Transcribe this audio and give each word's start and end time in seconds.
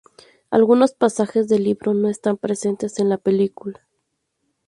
Algunos 0.49 0.93
pasajes 0.93 1.47
del 1.47 1.63
libro 1.65 1.93
no 1.93 2.09
están 2.09 2.35
presentes 2.35 2.97
en 2.97 3.07
la 3.07 3.19
película. 3.19 3.85